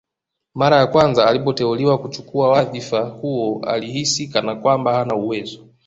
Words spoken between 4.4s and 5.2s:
kwamba hana